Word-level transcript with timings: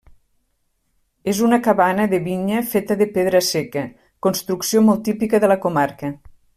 És 1.33 1.41
una 1.47 1.59
cabana 1.67 2.07
de 2.15 2.19
vinya 2.29 2.63
feta 2.71 2.99
de 3.03 3.09
pedra 3.19 3.43
seca, 3.51 3.87
construcció 4.29 4.83
molt 4.91 5.09
típica 5.11 5.43
de 5.45 5.53
la 5.55 5.63
comarca. 5.69 6.15